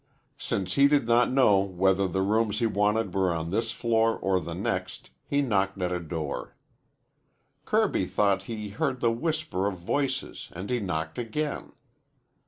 [0.39, 4.39] Since he did not know whether the rooms he wanted were on this floor or
[4.39, 6.55] the next he knocked at a door.
[7.65, 11.73] Kirby thought he heard the whisper of voices and he knocked again.